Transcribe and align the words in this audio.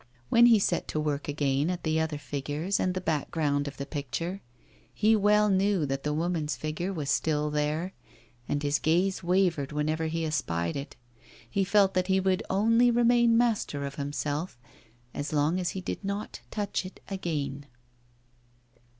When 0.29 0.47
he 0.47 0.57
set 0.57 0.87
to 0.87 0.99
work 0.99 1.27
again 1.27 1.69
at 1.69 1.83
the 1.83 1.99
other 1.99 2.17
figures 2.17 2.79
and 2.79 2.95
the 2.95 2.99
background 3.01 3.67
of 3.67 3.77
the 3.77 3.85
picture, 3.85 4.41
he 4.91 5.15
well 5.15 5.47
knew 5.47 5.85
that 5.85 6.01
the 6.01 6.11
woman's 6.11 6.55
figure 6.55 6.91
was 6.91 7.07
still 7.07 7.51
there, 7.51 7.93
and 8.49 8.63
his 8.63 8.79
glance 8.79 9.21
wavered 9.21 9.71
whenever 9.71 10.07
he 10.07 10.25
espied 10.25 10.75
it; 10.75 10.95
he 11.47 11.63
felt 11.63 11.93
that 11.93 12.07
he 12.07 12.19
would 12.19 12.41
only 12.49 12.89
remain 12.89 13.37
master 13.37 13.85
of 13.85 13.93
himself 14.01 14.57
as 15.13 15.33
long 15.33 15.59
as 15.59 15.69
he 15.77 15.81
did 15.81 16.03
not 16.03 16.39
touch 16.49 16.83
it 16.83 16.99
again. 17.07 17.67